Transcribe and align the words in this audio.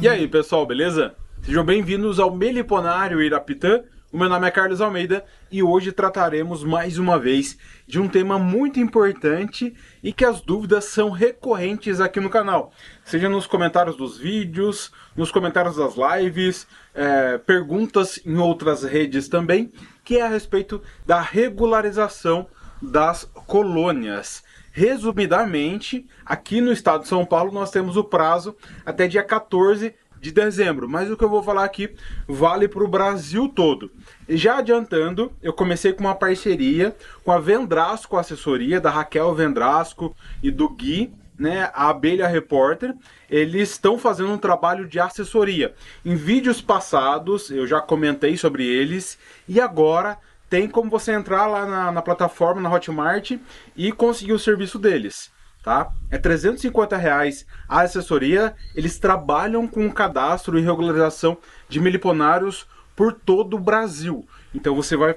E 0.00 0.06
aí, 0.06 0.28
pessoal, 0.28 0.64
beleza? 0.64 1.16
Sejam 1.42 1.64
bem-vindos 1.64 2.20
ao 2.20 2.32
Meliponário 2.32 3.20
Irapitã. 3.20 3.82
O 4.12 4.16
meu 4.16 4.28
nome 4.28 4.46
é 4.46 4.50
Carlos 4.50 4.80
Almeida 4.80 5.24
e 5.50 5.60
hoje 5.60 5.90
trataremos 5.90 6.62
mais 6.62 6.98
uma 6.98 7.18
vez 7.18 7.58
de 7.84 7.98
um 7.98 8.06
tema 8.06 8.38
muito 8.38 8.78
importante 8.78 9.74
e 10.00 10.12
que 10.12 10.24
as 10.24 10.40
dúvidas 10.40 10.84
são 10.84 11.10
recorrentes 11.10 12.00
aqui 12.00 12.20
no 12.20 12.30
canal. 12.30 12.72
Seja 13.04 13.28
nos 13.28 13.48
comentários 13.48 13.96
dos 13.96 14.16
vídeos, 14.16 14.92
nos 15.16 15.32
comentários 15.32 15.74
das 15.74 15.94
lives, 15.96 16.68
é, 16.94 17.36
perguntas 17.36 18.20
em 18.24 18.36
outras 18.36 18.84
redes 18.84 19.26
também, 19.28 19.72
que 20.04 20.18
é 20.18 20.22
a 20.22 20.28
respeito 20.28 20.80
da 21.04 21.20
regularização 21.20 22.46
das 22.80 23.24
colônias. 23.48 24.44
Resumidamente, 24.78 26.06
aqui 26.24 26.60
no 26.60 26.70
estado 26.70 27.02
de 27.02 27.08
São 27.08 27.24
Paulo 27.24 27.50
nós 27.50 27.68
temos 27.68 27.96
o 27.96 28.04
prazo 28.04 28.54
até 28.86 29.08
dia 29.08 29.24
14 29.24 29.92
de 30.20 30.30
dezembro, 30.30 30.88
mas 30.88 31.10
o 31.10 31.16
que 31.16 31.24
eu 31.24 31.28
vou 31.28 31.42
falar 31.42 31.64
aqui 31.64 31.92
vale 32.28 32.68
para 32.68 32.84
o 32.84 32.88
Brasil 32.88 33.48
todo. 33.48 33.90
Já 34.28 34.58
adiantando, 34.58 35.32
eu 35.42 35.52
comecei 35.52 35.92
com 35.92 36.04
uma 36.04 36.14
parceria 36.14 36.94
com 37.24 37.32
a 37.32 37.40
Vendrasco 37.40 38.16
Assessoria, 38.16 38.80
da 38.80 38.88
Raquel 38.88 39.34
Vendrasco 39.34 40.14
e 40.40 40.48
do 40.48 40.68
Gui, 40.68 41.12
né, 41.36 41.72
a 41.74 41.88
Abelha 41.88 42.28
Repórter. 42.28 42.94
Eles 43.28 43.70
estão 43.70 43.98
fazendo 43.98 44.30
um 44.30 44.38
trabalho 44.38 44.86
de 44.86 45.00
assessoria. 45.00 45.74
Em 46.04 46.14
vídeos 46.14 46.60
passados 46.60 47.50
eu 47.50 47.66
já 47.66 47.80
comentei 47.80 48.36
sobre 48.36 48.64
eles 48.64 49.18
e 49.48 49.60
agora 49.60 50.18
tem 50.48 50.68
como 50.68 50.90
você 50.90 51.12
entrar 51.12 51.46
lá 51.46 51.66
na, 51.66 51.92
na 51.92 52.02
plataforma, 52.02 52.60
na 52.60 52.72
Hotmart 52.72 53.32
e 53.76 53.92
conseguir 53.92 54.32
o 54.32 54.38
serviço 54.38 54.78
deles. 54.78 55.30
Tá? 55.62 55.92
É 56.10 56.16
350 56.16 56.96
reais 56.96 57.46
a 57.68 57.82
assessoria. 57.82 58.54
Eles 58.74 58.98
trabalham 58.98 59.66
com 59.66 59.90
cadastro 59.90 60.58
e 60.58 60.62
regularização 60.62 61.36
de 61.68 61.80
miliponários 61.80 62.66
por 62.96 63.12
todo 63.12 63.54
o 63.54 63.60
Brasil. 63.60 64.26
Então 64.54 64.74
você 64.74 64.96
vai 64.96 65.14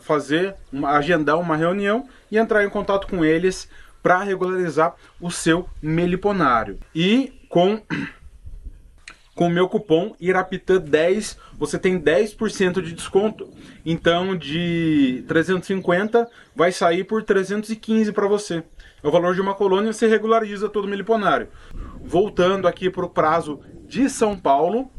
fazer, 0.00 0.54
uma, 0.72 0.90
agendar 0.90 1.38
uma 1.38 1.56
reunião 1.56 2.08
e 2.30 2.38
entrar 2.38 2.64
em 2.64 2.70
contato 2.70 3.06
com 3.06 3.24
eles 3.24 3.68
para 4.02 4.22
regularizar 4.22 4.94
o 5.20 5.30
seu 5.30 5.68
meliponário. 5.82 6.78
E 6.94 7.46
com 7.48 7.82
com 9.40 9.46
o 9.46 9.50
meu 9.50 9.70
cupom 9.70 10.14
IRAPITã10 10.20 11.38
você 11.54 11.78
tem 11.78 11.98
10% 11.98 12.82
de 12.82 12.92
desconto. 12.92 13.48
Então 13.86 14.36
de 14.36 15.24
350 15.28 16.28
vai 16.54 16.70
sair 16.70 17.04
por 17.04 17.22
315 17.22 18.12
para 18.12 18.28
você. 18.28 18.62
É 19.02 19.08
o 19.08 19.10
valor 19.10 19.34
de 19.34 19.40
uma 19.40 19.54
colônia, 19.54 19.94
você 19.94 20.06
regulariza 20.06 20.68
todo 20.68 20.84
o 20.84 20.88
meliponário. 20.88 21.48
Voltando 22.02 22.68
aqui 22.68 22.90
para 22.90 23.06
o 23.06 23.08
prazo 23.08 23.62
de 23.86 24.10
São 24.10 24.38
Paulo. 24.38 24.90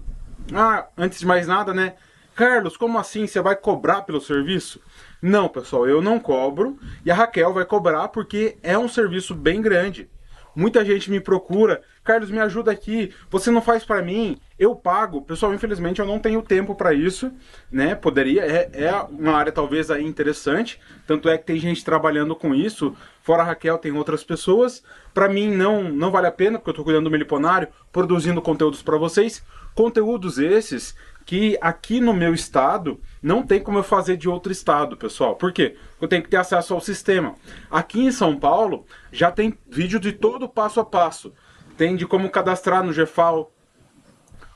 Ah, 0.52 0.88
antes 0.98 1.20
de 1.20 1.28
mais 1.28 1.46
nada, 1.46 1.72
né? 1.72 1.94
Carlos, 2.34 2.76
como 2.76 2.98
assim? 2.98 3.28
Você 3.28 3.40
vai 3.44 3.56
cobrar 3.56 4.02
pelo 4.02 4.20
serviço? 4.20 4.82
Não, 5.22 5.48
pessoal, 5.48 5.88
eu 5.88 6.02
não 6.02 6.20
cobro. 6.20 6.80
E 7.06 7.12
a 7.12 7.14
Raquel 7.14 7.54
vai 7.54 7.66
cobrar 7.66 8.08
porque 8.08 8.58
é 8.64 8.76
um 8.76 8.90
serviço 8.90 9.36
bem 9.36 9.62
grande. 9.62 10.10
Muita 10.56 10.84
gente 10.84 11.12
me 11.12 11.20
procura, 11.20 11.84
Carlos, 12.04 12.32
me 12.32 12.40
ajuda 12.40 12.72
aqui. 12.72 13.14
Você 13.30 13.52
não 13.52 13.62
faz 13.62 13.84
para 13.86 14.02
mim, 14.02 14.38
eu 14.58 14.76
pago. 14.76 15.22
Pessoal, 15.22 15.54
infelizmente 15.54 16.00
eu 16.00 16.06
não 16.06 16.20
tenho 16.20 16.42
tempo 16.42 16.74
para 16.74 16.94
isso, 16.94 17.32
né? 17.72 17.94
Poderia, 17.94 18.42
é, 18.42 18.70
é, 18.74 18.94
uma 19.10 19.34
área 19.34 19.52
talvez 19.52 19.92
aí 19.92 20.04
interessante. 20.04 20.80
Tanto 21.06 21.30
é 21.30 21.38
que 21.38 21.46
tem 21.46 21.60
gente 21.60 21.86
trabalhando 21.86 22.36
com 22.36 22.56
isso. 22.56 22.96
Fora 23.22 23.44
a 23.44 23.46
Raquel, 23.46 23.78
tem 23.78 23.92
outras 23.92 24.24
pessoas. 24.24 24.84
Para 25.14 25.30
mim 25.30 25.52
não, 25.52 25.84
não 25.84 26.10
vale 26.10 26.28
a 26.28 26.32
pena, 26.32 26.58
porque 26.58 26.70
eu 26.70 26.74
estou 26.74 26.86
cuidando 26.86 27.04
do 27.06 27.12
Meliponário, 27.12 27.68
produzindo 27.92 28.42
conteúdos 28.42 28.82
para 28.82 28.98
vocês. 28.98 29.44
Conteúdos 29.76 30.38
esses 30.38 30.96
que 31.26 31.58
aqui 31.62 32.02
no 32.02 32.14
meu 32.14 32.34
estado 32.34 33.00
não 33.22 33.44
tem 33.44 33.62
como 33.62 33.78
eu 33.78 33.84
fazer 33.84 34.18
de 34.18 34.28
outro 34.28 34.52
estado, 34.52 34.98
pessoal. 34.98 35.36
Por 35.36 35.54
quê? 35.54 35.78
Eu 36.02 36.08
tenho 36.08 36.24
que 36.24 36.30
ter 36.30 36.38
acesso 36.38 36.74
ao 36.74 36.82
sistema. 36.82 37.36
Aqui 37.70 38.02
em 38.02 38.12
São 38.12 38.38
Paulo 38.38 38.86
já 39.12 39.32
tem 39.32 39.58
vídeo 39.70 40.00
de 40.00 40.12
todo 40.12 40.50
passo 40.50 40.80
a 40.80 40.86
passo. 40.86 41.34
Tem 41.82 41.96
de 41.96 42.06
como 42.06 42.30
cadastrar 42.30 42.84
no 42.84 42.94
GFAL, 42.94 43.52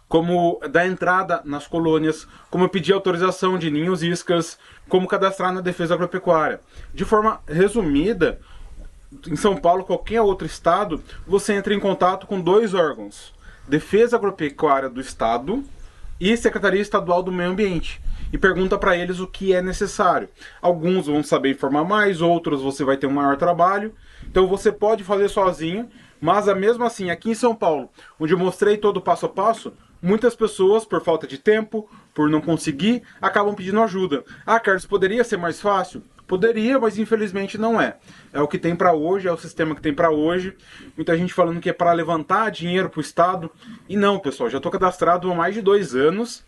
como 0.08 0.60
dar 0.70 0.86
entrada 0.86 1.42
nas 1.44 1.66
colônias, 1.66 2.28
como 2.52 2.70
pedir 2.70 2.94
autorização 2.94 3.58
de 3.58 3.72
ninhos 3.72 4.04
iscas, 4.04 4.60
como 4.88 5.08
cadastrar 5.08 5.52
na 5.52 5.60
defesa 5.60 5.96
agropecuária. 5.96 6.62
De 6.94 7.04
forma 7.04 7.42
resumida, 7.48 8.40
em 9.28 9.36
São 9.36 9.58
Paulo, 9.58 9.84
qualquer 9.84 10.22
outro 10.22 10.46
estado, 10.46 11.02
você 11.26 11.54
entra 11.54 11.74
em 11.74 11.80
contato 11.80 12.28
com 12.28 12.40
dois 12.40 12.76
órgãos: 12.76 13.34
Defesa 13.68 14.18
Agropecuária 14.18 14.88
do 14.88 15.02
Estado 15.02 15.64
e 16.20 16.38
Secretaria 16.38 16.80
Estadual 16.80 17.24
do 17.24 17.32
Meio 17.32 17.50
Ambiente 17.50 18.00
e 18.32 18.38
pergunta 18.38 18.78
para 18.78 18.96
eles 18.96 19.20
o 19.20 19.26
que 19.26 19.52
é 19.52 19.64
necessário. 19.64 20.30
Alguns 20.62 21.08
vão 21.08 21.24
saber 21.24 21.50
informar 21.50 21.86
mais, 21.86 22.22
outros 22.22 22.62
você 22.62 22.84
vai 22.84 22.98
ter 22.98 23.08
um 23.08 23.14
maior 23.14 23.36
trabalho. 23.36 23.96
Então 24.30 24.46
você 24.46 24.72
pode 24.72 25.04
fazer 25.04 25.30
sozinho, 25.30 25.90
mas 26.26 26.48
mesmo 26.58 26.84
assim, 26.84 27.12
aqui 27.12 27.30
em 27.30 27.36
São 27.36 27.54
Paulo, 27.54 27.88
onde 28.20 28.34
eu 28.34 28.38
mostrei 28.40 28.78
todo 28.78 28.98
o 28.98 29.02
passo 29.02 29.28
a 29.28 29.30
passo, 29.30 29.72
muitas 30.02 30.36
pessoas, 30.36 30.84
por 30.84 31.00
falta 31.04 31.28
de 31.28 31.38
tempo, 31.38 31.88
por 32.16 32.28
não 32.28 32.42
conseguir, 32.42 33.04
acabam 33.22 33.54
pedindo 33.54 33.80
ajuda. 33.80 34.24
Ah, 34.44 34.60
Carlos, 34.60 34.88
poderia 34.88 35.24
ser 35.24 35.38
mais 35.38 35.62
fácil? 35.62 36.02
Poderia, 36.26 36.80
mas 36.80 36.98
infelizmente 36.98 37.60
não 37.60 37.80
é. 37.80 37.98
É 38.34 38.42
o 38.42 38.48
que 38.48 38.58
tem 38.58 38.76
para 38.76 38.92
hoje, 38.92 39.28
é 39.28 39.32
o 39.32 39.38
sistema 39.38 39.76
que 39.76 39.82
tem 39.84 39.94
para 39.94 40.10
hoje. 40.10 40.58
Muita 40.98 41.16
gente 41.16 41.32
falando 41.32 41.62
que 41.62 41.70
é 41.70 41.74
para 41.74 41.94
levantar 41.94 42.50
dinheiro 42.50 42.90
para 42.90 42.98
o 42.98 43.02
Estado. 43.02 43.52
E 43.88 43.96
não, 43.96 44.18
pessoal, 44.18 44.50
já 44.50 44.58
estou 44.58 44.72
cadastrado 44.72 45.32
há 45.32 45.36
mais 45.36 45.54
de 45.54 45.62
dois 45.62 45.94
anos 45.94 46.44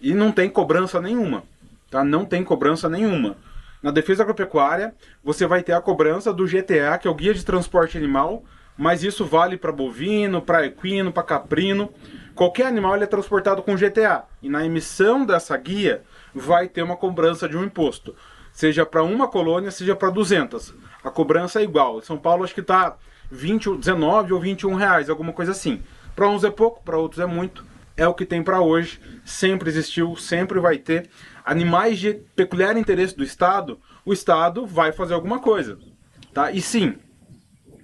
e 0.00 0.12
não 0.12 0.32
tem 0.32 0.50
cobrança 0.50 1.00
nenhuma. 1.00 1.44
Tá? 1.88 2.02
Não 2.02 2.24
tem 2.24 2.42
cobrança 2.42 2.88
nenhuma. 2.88 3.36
Na 3.80 3.92
defesa 3.92 4.24
agropecuária, 4.24 4.92
você 5.22 5.46
vai 5.46 5.62
ter 5.62 5.72
a 5.72 5.80
cobrança 5.80 6.32
do 6.32 6.46
GTA, 6.46 6.98
que 7.00 7.06
é 7.06 7.10
o 7.10 7.14
Guia 7.14 7.32
de 7.32 7.44
Transporte 7.44 7.96
Animal, 7.96 8.42
mas 8.80 9.04
isso 9.04 9.26
vale 9.26 9.58
para 9.58 9.70
bovino, 9.70 10.40
para 10.40 10.64
equino, 10.64 11.12
para 11.12 11.22
caprino. 11.22 11.92
Qualquer 12.34 12.66
animal 12.66 12.94
ele 12.94 13.04
é 13.04 13.06
transportado 13.06 13.62
com 13.62 13.76
GTA. 13.76 14.24
E 14.42 14.48
na 14.48 14.64
emissão 14.64 15.26
dessa 15.26 15.54
guia, 15.56 16.02
vai 16.34 16.66
ter 16.66 16.82
uma 16.82 16.96
cobrança 16.96 17.46
de 17.46 17.56
um 17.56 17.64
imposto 17.64 18.14
seja 18.52 18.84
para 18.84 19.02
uma 19.02 19.28
colônia, 19.28 19.70
seja 19.70 19.96
para 19.96 20.10
200. 20.10 20.74
A 21.02 21.10
cobrança 21.10 21.60
é 21.60 21.64
igual. 21.64 22.00
São 22.02 22.18
Paulo 22.18 22.44
acho 22.44 22.54
que 22.54 22.60
está 22.60 22.96
20, 23.30 23.76
19 23.78 24.32
ou 24.32 24.40
21 24.40 24.74
reais, 24.74 25.08
alguma 25.08 25.32
coisa 25.32 25.52
assim. 25.52 25.82
Para 26.14 26.28
uns 26.28 26.44
é 26.44 26.50
pouco, 26.50 26.82
para 26.82 26.98
outros 26.98 27.20
é 27.20 27.26
muito. 27.26 27.64
É 27.96 28.06
o 28.06 28.14
que 28.14 28.26
tem 28.26 28.42
para 28.42 28.60
hoje. 28.60 29.00
Sempre 29.24 29.68
existiu, 29.68 30.16
sempre 30.16 30.60
vai 30.60 30.78
ter. 30.78 31.08
Animais 31.44 31.98
de 31.98 32.14
peculiar 32.36 32.76
interesse 32.76 33.16
do 33.16 33.24
Estado, 33.24 33.78
o 34.04 34.12
Estado 34.12 34.66
vai 34.66 34.92
fazer 34.92 35.14
alguma 35.14 35.38
coisa. 35.38 35.78
Tá? 36.32 36.50
E 36.50 36.60
sim, 36.60 36.96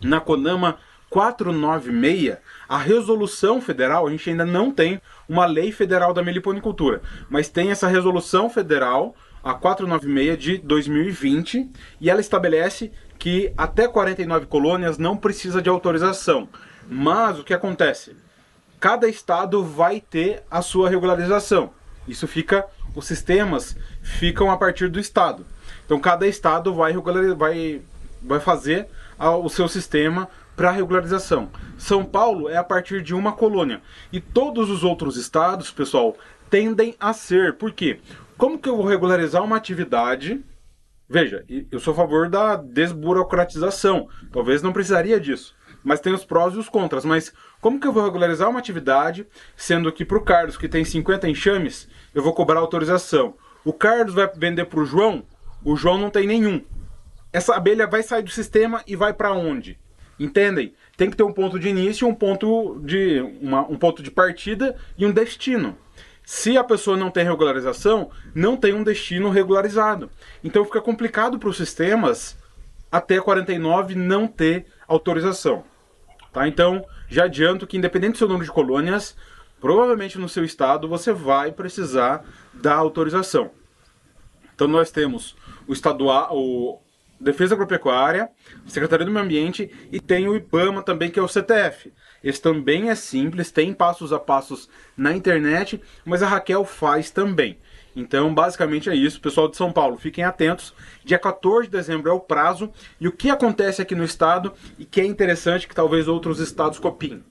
na 0.03 0.21
Conama 0.21 0.79
496, 1.11 2.39
a 2.69 2.79
resolução 2.79 3.61
federal, 3.61 4.07
a 4.07 4.11
gente 4.11 4.29
ainda 4.29 4.45
não 4.45 4.71
tem 4.71 5.01
uma 5.29 5.47
lei 5.47 5.71
federal 5.73 6.13
da 6.13 6.23
meliponicultura, 6.23 7.01
mas 7.29 7.49
tem 7.49 7.71
essa 7.71 7.87
resolução 7.87 8.51
federal 8.51 9.15
a 9.43 9.55
496 9.55 10.39
de 10.39 10.59
2020 10.59 11.71
e 12.01 12.11
ela 12.11 12.21
estabelece 12.21 12.91
que 13.19 13.53
até 13.57 13.87
49 13.87 14.47
colônias 14.47 14.99
não 14.99 15.17
precisa 15.17 15.63
de 15.63 15.69
autorização. 15.69 16.49
Mas 16.89 17.39
o 17.39 17.45
que 17.45 17.55
acontece? 17.55 18.17
Cada 18.81 19.09
estado 19.09 19.65
vai 19.65 20.01
ter 20.01 20.43
a 20.51 20.61
sua 20.63 20.91
regularização. 20.91 21.71
Isso 22.07 22.27
fica, 22.27 22.67
os 22.95 23.07
sistemas 23.07 23.77
ficam 24.03 24.51
a 24.51 24.57
partir 24.57 24.89
do 24.89 24.99
estado. 24.99 25.47
Então 25.85 25.99
cada 26.01 26.27
estado 26.27 26.75
vai, 26.75 26.93
vai, 27.37 27.83
vai 28.23 28.41
fazer 28.41 28.89
o 29.19 29.49
seu 29.49 29.69
sistema 29.69 30.29
para 30.57 30.71
regularização. 30.71 31.51
São 31.77 32.05
Paulo 32.05 32.49
é 32.49 32.57
a 32.57 32.65
partir 32.65 33.03
de 33.03 33.15
uma 33.15 33.33
colônia. 33.33 33.83
E 34.11 34.21
todos 34.21 34.71
os 34.71 34.83
outros 34.83 35.17
estados, 35.17 35.71
pessoal, 35.71 36.17
tendem 36.49 36.97
a 36.99 37.13
ser. 37.13 37.53
Por 37.55 37.73
quê? 37.73 38.01
Como 38.39 38.59
que 38.59 38.69
eu 38.69 38.77
vou 38.77 38.87
regularizar 38.87 39.45
uma 39.45 39.57
atividade? 39.57 40.43
Veja, 41.09 41.45
eu 41.71 41.79
sou 41.79 41.93
a 41.93 41.97
favor 41.97 42.29
da 42.29 42.57
desburocratização. 42.57 44.09
Talvez 44.33 44.63
não 44.63 44.73
precisaria 44.73 45.21
disso. 45.21 45.55
Mas 45.85 46.01
tem 46.01 46.13
os 46.13 46.25
prós 46.25 46.55
e 46.55 46.59
os 46.59 46.69
contras. 46.69 47.05
Mas 47.05 47.33
como 47.61 47.79
que 47.79 47.87
eu 47.87 47.93
vou 47.93 48.05
regularizar 48.05 48.49
uma 48.49 48.59
atividade, 48.59 49.27
sendo 49.55 49.93
que 49.93 50.05
para 50.05 50.19
o 50.19 50.25
Carlos, 50.25 50.57
que 50.57 50.69
tem 50.69 50.85
50 50.85 51.29
enxames, 51.29 51.89
eu 52.15 52.23
vou 52.23 52.33
cobrar 52.33 52.59
autorização? 52.59 53.35
O 53.65 53.73
Carlos 53.73 54.15
vai 54.15 54.31
vender 54.35 54.65
para 54.65 54.81
o 54.81 54.85
João, 54.85 55.25
o 55.65 55.77
João 55.77 55.99
não 55.99 56.11
tem 56.11 56.27
nenhum. 56.27 56.65
Essa 57.33 57.55
abelha 57.55 57.87
vai 57.87 58.03
sair 58.03 58.23
do 58.23 58.31
sistema 58.31 58.83
e 58.87 58.97
vai 58.97 59.13
para 59.13 59.33
onde? 59.33 59.79
Entendem? 60.19 60.75
Tem 60.97 61.11
que 61.11 61.17
ter 61.17 61.23
um 61.23 61.33
ponto 61.33 61.59
de 61.59 61.69
início, 61.69 62.09
um 62.09 62.15
ponto 62.15 62.81
de 62.81 63.21
uma, 63.41 63.63
um 63.69 63.77
ponto 63.77 64.03
de 64.03 64.11
partida 64.11 64.77
e 64.97 65.05
um 65.05 65.13
destino. 65.13 65.77
Se 66.25 66.57
a 66.57 66.65
pessoa 66.65 66.97
não 66.97 67.11
tem 67.11 67.25
regularização, 67.25 68.11
não 68.35 68.57
tem 68.57 68.75
um 68.75 68.83
destino 68.83 69.31
regularizado. 69.31 70.11
Então 70.43 70.65
fica 70.65 70.81
complicado 70.81 71.39
para 71.39 71.49
os 71.49 71.57
sistemas 71.57 72.37
até 72.91 73.21
49 73.21 73.95
não 73.95 74.27
ter 74.27 74.67
autorização. 74.89 75.65
Tá? 76.33 76.49
Então, 76.49 76.85
já 77.09 77.25
adianto 77.25 77.67
que 77.67 77.77
independente 77.77 78.13
do 78.13 78.19
seu 78.19 78.29
número 78.29 78.45
de 78.45 78.53
colônias, 78.53 79.17
provavelmente 79.61 80.19
no 80.19 80.29
seu 80.29 80.45
estado 80.45 80.89
você 80.89 81.13
vai 81.13 81.53
precisar 81.53 82.25
da 82.53 82.75
autorização. 82.75 83.51
Então 84.55 84.67
nós 84.67 84.91
temos 84.91 85.37
o 85.69 85.73
estadual, 85.73 86.37
o 86.37 86.81
Defesa 87.19 87.55
Agropecuária, 87.55 88.29
Secretaria 88.67 89.07
do 89.07 89.13
Meio 89.13 89.25
Ambiente 89.25 89.71
e 89.91 89.99
tem 89.99 90.29
o 90.29 90.37
IPAMA 90.37 90.83
também, 90.83 91.11
que 91.11 91.19
é 91.19 91.23
o 91.23 91.29
CTF. 91.29 91.93
Esse 92.23 92.41
também 92.41 92.91
é 92.91 92.95
simples, 92.95 93.51
tem 93.51 93.73
passos 93.73 94.13
a 94.13 94.19
passos 94.19 94.69
na 94.97 95.15
internet, 95.15 95.81
mas 96.05 96.23
a 96.23 96.29
Raquel 96.29 96.65
faz 96.65 97.11
também. 97.11 97.59
Então, 97.97 98.35
basicamente 98.35 98.91
é 98.91 98.95
isso. 98.95 99.21
Pessoal 99.21 99.49
de 99.49 99.57
São 99.57 99.73
Paulo, 99.73 99.97
fiquem 99.97 100.23
atentos. 100.23 100.75
Dia 101.03 101.19
14 101.19 101.67
de 101.67 101.73
dezembro 101.73 102.11
é 102.11 102.13
o 102.13 102.21
prazo. 102.21 102.71
E 103.01 103.09
o 103.09 103.13
que 103.13 103.31
acontece 103.31 103.81
aqui 103.81 103.95
no 103.95 104.05
estado 104.05 104.53
e 104.79 104.85
que 104.85 105.01
é 105.01 105.05
interessante 105.05 105.67
que 105.67 105.75
talvez 105.75 106.07
outros 106.07 106.39
estados 106.39 106.79
copiem. 106.79 107.25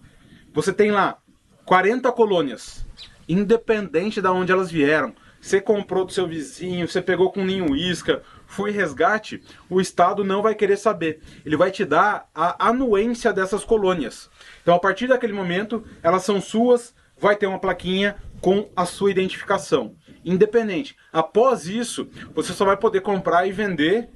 Você 0.52 0.74
tem 0.74 0.90
lá 0.90 1.20
40 1.66 2.12
colônias, 2.12 2.84
independente 3.30 4.20
de 4.20 4.28
onde 4.28 4.52
elas 4.52 4.72
vieram. 4.72 5.14
Você 5.40 5.62
comprou 5.62 6.06
do 6.06 6.12
seu 6.12 6.28
vizinho, 6.28 6.88
você 6.88 7.00
pegou 7.00 7.32
com 7.32 7.46
ninho 7.46 7.76
isca, 7.76 8.24
foi 8.56 8.72
resgate, 8.72 9.44
o 9.70 9.82
Estado 9.82 10.24
não 10.24 10.42
vai 10.42 10.56
querer 10.56 10.78
saber. 10.78 11.22
Ele 11.46 11.58
vai 11.58 11.70
te 11.70 11.84
dar 11.86 12.30
a 12.34 12.70
anuência 12.70 13.34
dessas 13.34 13.64
colônias. 13.64 14.30
Então, 14.62 14.74
a 14.74 14.80
partir 14.80 15.08
daquele 15.08 15.34
momento, 15.34 15.84
elas 16.02 16.24
são 16.24 16.40
suas, 16.42 16.96
vai 17.20 17.36
ter 17.36 17.48
uma 17.48 17.60
plaquinha 17.60 18.16
com 18.42 18.70
a 18.76 18.86
sua 18.86 19.12
identificação 19.12 19.96
independente. 20.26 20.98
Após 21.14 21.68
isso, 21.68 22.10
você 22.34 22.52
só 22.52 22.66
vai 22.66 22.76
poder 22.76 23.02
comprar 23.02 23.46
e 23.46 23.52
vender 23.52 24.10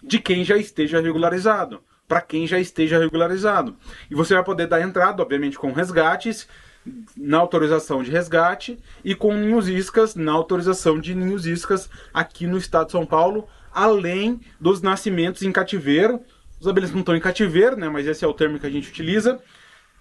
de 0.00 0.20
quem 0.20 0.44
já 0.44 0.56
esteja 0.56 1.00
regularizado, 1.00 1.82
para 2.06 2.20
quem 2.20 2.46
já 2.46 2.58
esteja 2.60 2.98
regularizado. 2.98 3.76
E 4.08 4.14
você 4.14 4.32
vai 4.32 4.44
poder 4.44 4.68
dar 4.68 4.80
entrada, 4.80 5.20
obviamente, 5.20 5.58
com 5.58 5.72
resgates, 5.72 6.46
na 7.16 7.38
autorização 7.38 8.00
de 8.00 8.12
resgate 8.12 8.78
e 9.04 9.12
com 9.12 9.34
ninhos 9.34 9.68
iscas 9.68 10.14
na 10.14 10.30
autorização 10.30 11.00
de 11.00 11.16
ninhos 11.16 11.44
iscas 11.44 11.90
aqui 12.14 12.46
no 12.46 12.56
estado 12.56 12.86
de 12.86 12.92
São 12.92 13.04
Paulo, 13.04 13.48
além 13.76 14.40
dos 14.58 14.80
nascimentos 14.80 15.42
em 15.42 15.52
cativeiro. 15.52 16.20
Os 16.58 16.66
abelhas 16.66 16.90
não 16.90 17.00
estão 17.00 17.14
em 17.14 17.20
cativeiro, 17.20 17.76
né, 17.76 17.88
mas 17.88 18.06
esse 18.06 18.24
é 18.24 18.28
o 18.28 18.34
termo 18.34 18.58
que 18.58 18.66
a 18.66 18.70
gente 18.70 18.88
utiliza 18.88 19.38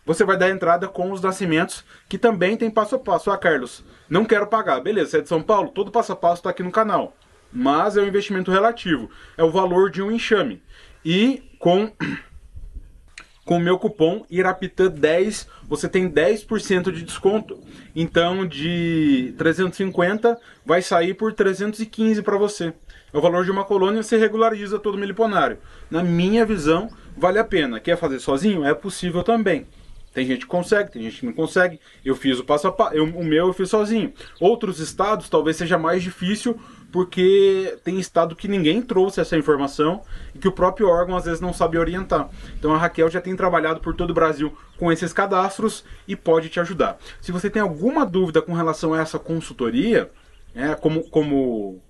você 0.05 0.23
vai 0.23 0.37
dar 0.37 0.49
entrada 0.49 0.87
com 0.87 1.11
os 1.11 1.19
nascimentos, 1.19 1.83
que 2.07 2.17
também 2.17 2.55
tem 2.55 2.69
passo 2.69 2.95
a 2.95 2.99
passo. 2.99 3.31
Ah, 3.31 3.37
Carlos, 3.37 3.83
não 4.07 4.23
quero 4.23 4.45
pagar. 4.45 4.79
Beleza, 4.79 5.11
você 5.11 5.17
é 5.17 5.21
de 5.21 5.29
São 5.29 5.41
Paulo? 5.41 5.69
Todo 5.69 5.91
passo 5.91 6.11
a 6.11 6.15
passo 6.15 6.41
está 6.41 6.51
aqui 6.51 6.61
no 6.61 6.71
canal. 6.71 7.17
Mas 7.51 7.97
é 7.97 8.01
um 8.01 8.07
investimento 8.07 8.51
relativo. 8.51 9.09
É 9.35 9.43
o 9.43 9.51
valor 9.51 9.89
de 9.89 10.03
um 10.03 10.11
enxame. 10.11 10.61
E 11.03 11.43
com 11.57 11.91
com 13.43 13.57
o 13.57 13.59
meu 13.59 13.77
cupom 13.77 14.25
IRAPITã10 14.31 15.47
você 15.67 15.87
tem 15.87 16.09
10% 16.09 16.91
de 16.91 17.01
desconto. 17.03 17.59
Então 17.95 18.45
de 18.45 19.33
350 19.37 20.39
vai 20.63 20.81
sair 20.81 21.15
por 21.15 21.33
315 21.33 22.21
para 22.21 22.37
você. 22.37 22.73
O 23.15 23.21
valor 23.21 23.45
de 23.45 23.51
uma 23.51 23.63
colônia, 23.63 24.03
você 24.03 24.17
regulariza 24.17 24.77
todo 24.77 24.97
meliponário. 24.97 25.57
Na 25.89 26.03
minha 26.03 26.45
visão, 26.45 26.89
vale 27.15 27.39
a 27.39 27.45
pena. 27.45 27.79
Quer 27.79 27.95
fazer 27.95 28.19
sozinho? 28.19 28.65
É 28.65 28.73
possível 28.73 29.23
também. 29.23 29.65
Tem 30.13 30.25
gente 30.25 30.41
que 30.41 30.47
consegue, 30.47 30.91
tem 30.91 31.01
gente 31.03 31.21
que 31.21 31.25
não 31.25 31.31
consegue. 31.31 31.79
Eu 32.03 32.13
fiz 32.13 32.39
o 32.39 32.43
passo 32.43 32.67
a 32.67 32.73
passo, 32.73 32.93
eu, 32.93 33.05
o 33.05 33.23
meu 33.23 33.47
eu 33.47 33.53
fiz 33.53 33.69
sozinho. 33.69 34.13
Outros 34.37 34.81
estados 34.81 35.29
talvez 35.29 35.55
seja 35.55 35.77
mais 35.77 36.03
difícil, 36.03 36.59
porque 36.91 37.77
tem 37.85 38.01
estado 38.01 38.35
que 38.35 38.49
ninguém 38.49 38.81
trouxe 38.81 39.21
essa 39.21 39.37
informação 39.37 40.01
e 40.33 40.39
que 40.39 40.47
o 40.49 40.51
próprio 40.51 40.89
órgão 40.89 41.15
às 41.15 41.23
vezes 41.23 41.39
não 41.39 41.53
sabe 41.53 41.77
orientar. 41.77 42.29
Então 42.59 42.75
a 42.75 42.77
Raquel 42.77 43.09
já 43.09 43.21
tem 43.21 43.33
trabalhado 43.33 43.79
por 43.79 43.95
todo 43.95 44.09
o 44.09 44.13
Brasil 44.13 44.57
com 44.77 44.91
esses 44.91 45.13
cadastros 45.13 45.85
e 46.05 46.17
pode 46.17 46.49
te 46.49 46.59
ajudar. 46.59 46.97
Se 47.21 47.31
você 47.31 47.49
tem 47.49 47.61
alguma 47.61 48.05
dúvida 48.05 48.41
com 48.41 48.51
relação 48.51 48.93
a 48.93 48.99
essa 48.99 49.17
consultoria, 49.17 50.11
é, 50.53 50.75
como, 50.75 51.09
como 51.09 51.81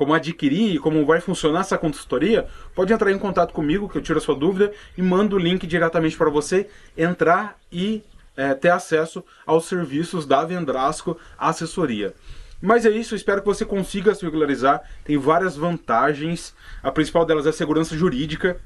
como 0.00 0.14
adquirir 0.14 0.74
e 0.74 0.78
como 0.78 1.04
vai 1.04 1.20
funcionar 1.20 1.60
essa 1.60 1.76
consultoria, 1.76 2.46
pode 2.74 2.90
entrar 2.90 3.12
em 3.12 3.18
contato 3.18 3.52
comigo 3.52 3.86
que 3.86 3.98
eu 3.98 4.00
tiro 4.00 4.18
a 4.18 4.22
sua 4.22 4.34
dúvida 4.34 4.72
e 4.96 5.02
mando 5.02 5.36
o 5.36 5.38
link 5.38 5.66
diretamente 5.66 6.16
para 6.16 6.30
você 6.30 6.70
entrar 6.96 7.58
e 7.70 8.02
é, 8.34 8.54
ter 8.54 8.70
acesso 8.70 9.22
aos 9.44 9.66
serviços 9.66 10.24
da 10.24 10.42
Vendrasco 10.42 11.18
Assessoria. 11.36 12.14
Mas 12.62 12.86
é 12.86 12.88
isso, 12.88 13.14
espero 13.14 13.42
que 13.42 13.46
você 13.46 13.62
consiga 13.62 14.14
se 14.14 14.24
regularizar. 14.24 14.80
Tem 15.04 15.18
várias 15.18 15.54
vantagens. 15.54 16.54
A 16.82 16.90
principal 16.90 17.26
delas 17.26 17.44
é 17.44 17.50
a 17.50 17.52
segurança 17.52 17.94
jurídica. 17.94 18.58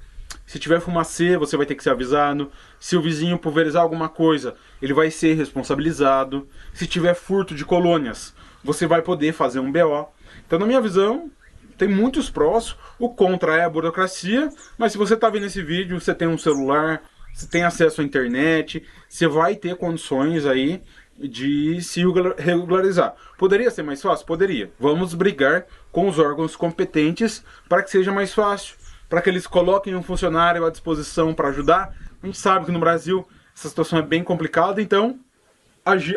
Se 0.46 0.60
tiver 0.60 0.78
fumacê, 0.78 1.36
você 1.36 1.56
vai 1.56 1.66
ter 1.66 1.75
que 1.75 1.82
ser 1.82 1.90
avisado. 1.90 2.48
Se 2.78 2.96
o 2.96 3.02
vizinho 3.02 3.40
pulverizar 3.40 3.82
alguma 3.82 4.08
coisa, 4.08 4.54
ele 4.81 4.94
vai 4.94 5.10
ser 5.10 5.34
responsabilizado. 5.34 6.46
Se 6.72 6.86
tiver 6.86 7.14
furto 7.14 7.56
de 7.56 7.64
colônias, 7.64 8.32
você 8.62 8.86
vai 8.86 9.02
poder 9.02 9.32
fazer 9.32 9.58
um 9.58 9.72
BO. 9.72 10.14
Então, 10.46 10.58
na 10.58 10.66
minha 10.66 10.81
visão, 10.81 11.31
tem 11.76 11.88
muitos 11.88 12.31
prós. 12.31 12.76
O 12.98 13.08
contra 13.08 13.56
é 13.56 13.64
a 13.64 13.70
burocracia, 13.70 14.48
mas 14.78 14.92
se 14.92 14.98
você 14.98 15.14
está 15.14 15.28
vendo 15.28 15.46
esse 15.46 15.62
vídeo, 15.62 16.00
você 16.00 16.14
tem 16.14 16.28
um 16.28 16.38
celular, 16.38 17.02
você 17.32 17.46
tem 17.46 17.64
acesso 17.64 18.00
à 18.00 18.04
internet, 18.04 18.84
você 19.08 19.26
vai 19.26 19.56
ter 19.56 19.76
condições 19.76 20.46
aí 20.46 20.81
de 21.19 21.81
se 21.81 22.02
regularizar. 22.38 23.14
Poderia 23.38 23.70
ser 23.70 23.82
mais 23.82 24.00
fácil? 24.00 24.26
Poderia. 24.26 24.72
Vamos 24.78 25.14
brigar 25.14 25.66
com 25.90 26.08
os 26.08 26.19
órgãos 26.19 26.56
competentes 26.56 27.44
para 27.69 27.82
que 27.82 27.90
seja 27.90 28.12
mais 28.12 28.32
fácil, 28.32 28.76
para 29.08 29.20
que 29.20 29.31
eles 29.31 29.46
coloquem 29.46 29.94
um 29.94 30.02
funcionário 30.02 30.64
à 30.64 30.70
disposição 30.70 31.34
para 31.34 31.48
ajudar. 31.48 31.94
A 32.22 32.26
gente 32.26 32.38
sabe 32.38 32.66
que 32.66 32.72
no 32.72 32.81
Brasil 32.81 33.26
essa 33.56 33.69
situação 33.69 33.98
é 33.98 34.02
bem 34.02 34.25
complicada, 34.25 34.81
então 34.82 35.19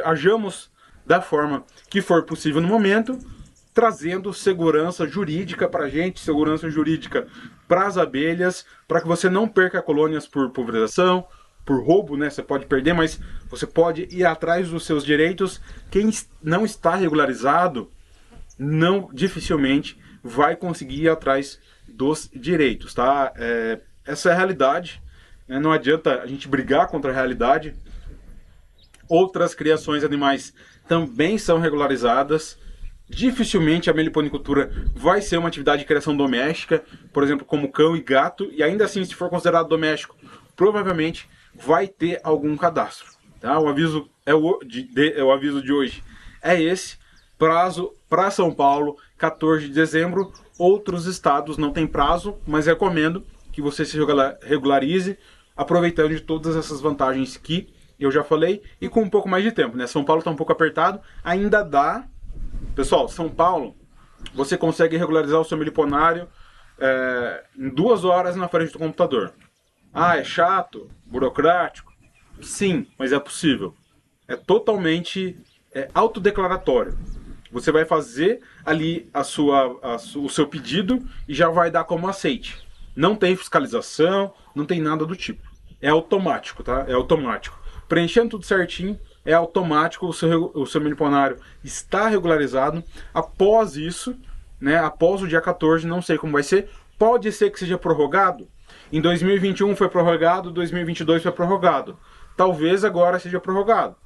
ajamos 0.04 0.72
da 1.06 1.22
forma 1.22 1.64
que 1.90 2.02
for 2.02 2.24
possível 2.24 2.62
no 2.62 2.68
momento 2.68 3.18
trazendo 3.78 4.34
segurança 4.34 5.06
jurídica 5.06 5.70
para 5.70 5.86
a 5.86 5.88
gente, 5.88 6.20
segurança 6.20 6.68
jurídica 6.68 7.28
para 7.68 7.86
as 7.86 7.96
abelhas, 7.96 8.66
para 8.88 9.00
que 9.00 9.08
você 9.08 9.30
não 9.30 9.48
perca 9.48 9.84
colônias 9.84 10.26
por 10.26 10.50
pulverização, 10.50 11.28
por 11.64 11.86
roubo, 11.86 12.18
né? 12.18 12.28
Você 12.28 12.42
pode 12.42 12.66
perder, 12.66 12.94
mas 12.94 13.20
você 13.48 13.68
pode 13.68 14.08
ir 14.10 14.26
atrás 14.26 14.68
dos 14.68 14.84
seus 14.84 15.06
direitos. 15.06 15.62
Quem 15.92 16.10
não 16.42 16.66
está 16.66 16.96
regularizado, 16.96 17.88
não 18.58 19.12
dificilmente 19.14 19.96
vai 20.24 20.56
conseguir 20.56 21.04
ir 21.04 21.10
atrás 21.10 21.60
dos 21.88 22.32
direitos, 22.34 22.96
tá? 22.96 23.32
É, 23.36 23.80
essa 24.04 24.30
é 24.30 24.32
a 24.32 24.36
realidade. 24.36 25.04
Né? 25.48 25.60
Não 25.60 25.72
adianta 25.72 26.24
a 26.24 26.26
gente 26.26 26.48
brigar 26.48 26.88
contra 26.88 27.12
a 27.12 27.14
realidade. 27.14 27.76
Outras 29.08 29.54
criações 29.54 30.04
animais 30.04 30.52
também 30.88 31.38
são 31.38 31.60
regularizadas 31.60 32.58
dificilmente 33.10 33.90
a 33.90 33.94
meliponicultura 33.94 34.72
vai 34.96 35.22
ser 35.22 35.38
uma 35.38 35.48
atividade 35.48 35.82
de 35.82 35.88
criação 35.88 36.16
doméstica, 36.16 36.84
por 37.14 37.24
exemplo, 37.24 37.46
como 37.46 37.72
cão 37.72 37.96
e 37.96 38.02
gato, 38.02 38.50
e 38.52 38.62
ainda 38.62 38.86
assim, 38.86 39.04
se 39.04 39.16
for 39.16 39.30
considerado 39.30 39.70
doméstico, 39.70 40.16
provavelmente 40.56 41.30
vai 41.56 41.88
ter 41.88 42.20
algum 42.24 42.56
cadastro. 42.58 43.08
Tá? 43.40 43.60
O 43.60 43.68
aviso 43.68 44.10
é 44.26 44.34
o, 44.34 44.60
de, 44.60 44.84
de, 44.84 45.14
é 45.14 45.24
o 45.24 45.32
aviso 45.32 45.62
de 45.62 45.72
hoje 45.72 46.04
é 46.42 46.62
esse. 46.62 46.98
Prazo 47.38 47.94
para 48.10 48.32
São 48.32 48.52
Paulo, 48.52 48.98
14 49.18 49.68
de 49.68 49.74
dezembro. 49.74 50.32
Outros 50.58 51.06
estados 51.06 51.58
não 51.58 51.72
tem 51.72 51.86
prazo, 51.86 52.38
mas 52.48 52.66
recomendo 52.66 53.24
que 53.52 53.62
você 53.62 53.86
se 53.86 53.98
regularize, 54.42 55.18
aproveitando 55.56 56.10
de 56.10 56.22
todas 56.22 56.56
essas 56.56 56.82
vantagens 56.82 57.38
que 57.38 57.70
eu 58.00 58.12
já 58.12 58.24
falei 58.24 58.62
e 58.82 58.90
com 58.90 59.02
um 59.02 59.10
pouco 59.10 59.30
mais 59.30 59.44
de 59.44 59.52
tempo. 59.52 59.78
Né? 59.78 59.86
São 59.88 60.04
Paulo 60.04 60.20
está 60.20 60.32
um 60.32 60.36
pouco 60.36 60.52
apertado, 60.52 61.00
ainda 61.24 61.64
dá 61.64 62.08
Pessoal, 62.78 63.10
São 63.10 63.28
Paulo, 63.28 63.76
você 64.36 64.56
consegue 64.56 64.98
regularizar 64.98 65.42
o 65.42 65.44
seu 65.44 65.58
miliponário 65.58 66.28
é, 66.78 67.44
em 67.58 67.70
duas 67.70 68.06
horas 68.06 68.36
na 68.36 68.48
frente 68.48 68.72
do 68.72 68.78
computador. 68.78 69.34
Ah, 69.92 70.18
é 70.18 70.24
chato? 70.24 70.88
Burocrático? 71.04 71.92
Sim, 72.40 72.86
mas 72.96 73.12
é 73.12 73.20
possível. 73.20 73.74
É 74.28 74.36
totalmente 74.36 75.36
é, 75.74 75.90
autodeclaratório. 75.92 76.96
Você 77.52 77.72
vai 77.72 77.84
fazer 77.84 78.42
ali 78.64 79.10
a 79.12 79.24
sua, 79.24 79.80
a 79.82 79.96
o 80.20 80.30
seu 80.30 80.46
pedido 80.46 81.04
e 81.28 81.34
já 81.34 81.50
vai 81.50 81.72
dar 81.72 81.84
como 81.84 82.08
aceite. 82.08 82.64
Não 82.96 83.16
tem 83.16 83.36
fiscalização, 83.36 84.32
não 84.54 84.66
tem 84.66 84.80
nada 84.80 85.04
do 85.04 85.16
tipo. 85.16 85.42
É 85.82 85.90
automático, 85.90 86.62
tá? 86.62 86.86
É 86.88 86.94
automático. 86.94 87.60
Preenchendo 87.90 88.30
tudo 88.30 88.46
certinho, 88.46 89.00
é 89.28 89.34
automático, 89.34 90.08
o 90.08 90.14
seu, 90.14 90.52
o 90.56 90.66
seu 90.66 90.80
miliponário 90.80 91.38
está 91.62 92.08
regularizado. 92.08 92.82
Após 93.14 93.76
isso, 93.76 94.16
né, 94.60 94.78
após 94.78 95.22
o 95.22 95.28
dia 95.28 95.42
14, 95.42 95.86
não 95.86 96.02
sei 96.02 96.18
como 96.18 96.32
vai 96.32 96.44
ser, 96.44 96.70
pode 96.98 97.30
ser 97.34 97.52
que 97.52 97.60
seja 97.60 97.78
prorrogado. 97.78 98.48
Em 98.90 99.02
2021 99.02 99.76
foi 99.76 99.90
prorrogado, 99.90 100.50
2022 100.50 101.24
foi 101.24 101.32
prorrogado. 101.34 102.00
Talvez 102.38 102.86
agora 102.86 103.20
seja 103.20 103.38
prorrogado. 103.38 103.98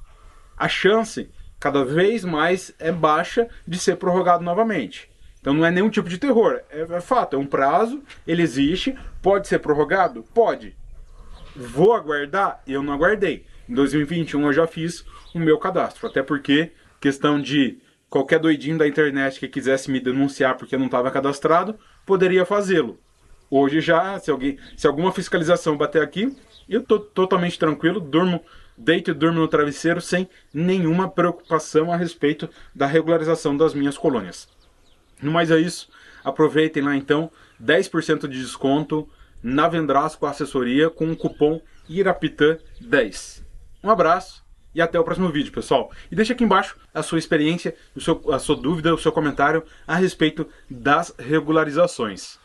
A 0.58 0.68
chance 0.68 1.30
cada 1.60 1.84
vez 1.84 2.24
mais 2.24 2.74
é 2.80 2.90
baixa 2.90 3.48
de 3.64 3.78
ser 3.78 3.98
prorrogado 3.98 4.42
novamente. 4.42 5.08
Então 5.40 5.54
não 5.54 5.64
é 5.64 5.70
nenhum 5.70 5.88
tipo 5.88 6.08
de 6.08 6.18
terror, 6.18 6.60
é, 6.68 6.80
é 6.80 7.00
fato, 7.00 7.36
é 7.36 7.38
um 7.38 7.46
prazo, 7.46 8.02
ele 8.26 8.42
existe, 8.42 8.98
pode 9.22 9.46
ser 9.46 9.60
prorrogado? 9.60 10.24
Pode. 10.34 10.76
Vou 11.54 11.94
aguardar? 11.94 12.60
Eu 12.66 12.82
não 12.82 12.92
aguardei. 12.92 13.46
Em 13.68 13.74
2021 13.74 14.46
eu 14.46 14.52
já 14.52 14.66
fiz 14.66 15.04
o 15.34 15.38
meu 15.38 15.58
cadastro, 15.58 16.06
até 16.06 16.22
porque 16.22 16.72
questão 17.00 17.40
de 17.40 17.78
qualquer 18.08 18.38
doidinho 18.38 18.76
da 18.76 18.86
internet 18.86 19.40
que 19.40 19.48
quisesse 19.48 19.90
me 19.90 20.00
denunciar 20.00 20.56
porque 20.56 20.76
não 20.76 20.86
estava 20.86 21.10
cadastrado, 21.10 21.78
poderia 22.04 22.44
fazê-lo. 22.44 22.98
Hoje 23.50 23.80
já, 23.80 24.18
se 24.18 24.30
alguém, 24.30 24.58
se 24.76 24.86
alguma 24.86 25.12
fiscalização 25.12 25.76
bater 25.76 26.02
aqui, 26.02 26.34
eu 26.68 26.82
tô 26.82 26.98
totalmente 26.98 27.58
tranquilo, 27.58 28.00
durmo, 28.00 28.42
deito 28.76 29.10
e 29.10 29.14
durmo 29.14 29.40
no 29.40 29.48
travesseiro 29.48 30.00
sem 30.00 30.28
nenhuma 30.52 31.08
preocupação 31.08 31.92
a 31.92 31.96
respeito 31.96 32.48
da 32.74 32.86
regularização 32.86 33.56
das 33.56 33.74
minhas 33.74 33.96
colônias. 33.96 34.48
No 35.20 35.30
mais 35.30 35.50
é 35.50 35.58
isso, 35.58 35.88
aproveitem 36.24 36.82
lá 36.82 36.96
então, 36.96 37.30
10% 37.62 38.26
de 38.26 38.40
desconto 38.40 39.08
na 39.42 39.68
Vendrasco 39.68 40.26
Assessoria 40.26 40.90
com 40.90 41.10
o 41.10 41.16
cupom 41.16 41.60
IRAPITã10. 41.88 43.42
Um 43.82 43.90
abraço 43.90 44.42
e 44.74 44.80
até 44.80 44.98
o 44.98 45.04
próximo 45.04 45.28
vídeo, 45.28 45.52
pessoal. 45.52 45.90
E 46.10 46.16
deixa 46.16 46.32
aqui 46.32 46.44
embaixo 46.44 46.76
a 46.94 47.02
sua 47.02 47.18
experiência, 47.18 47.74
a 48.32 48.38
sua 48.38 48.56
dúvida, 48.56 48.94
o 48.94 48.98
seu 48.98 49.12
comentário 49.12 49.64
a 49.86 49.96
respeito 49.96 50.48
das 50.70 51.14
regularizações. 51.18 52.38